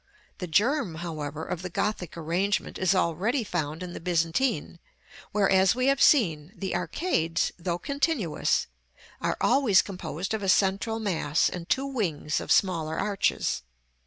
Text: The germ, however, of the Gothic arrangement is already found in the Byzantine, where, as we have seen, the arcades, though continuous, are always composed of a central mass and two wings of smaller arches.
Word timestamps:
The 0.39 0.47
germ, 0.47 0.95
however, 0.95 1.45
of 1.45 1.61
the 1.61 1.69
Gothic 1.69 2.17
arrangement 2.17 2.79
is 2.79 2.95
already 2.95 3.43
found 3.43 3.83
in 3.83 3.93
the 3.93 3.99
Byzantine, 3.99 4.79
where, 5.31 5.47
as 5.47 5.75
we 5.75 5.85
have 5.89 6.01
seen, 6.01 6.51
the 6.55 6.75
arcades, 6.75 7.51
though 7.59 7.77
continuous, 7.77 8.65
are 9.21 9.37
always 9.39 9.83
composed 9.83 10.33
of 10.33 10.41
a 10.41 10.49
central 10.49 10.97
mass 10.99 11.49
and 11.51 11.69
two 11.69 11.85
wings 11.85 12.39
of 12.39 12.51
smaller 12.51 12.97
arches. 12.97 13.61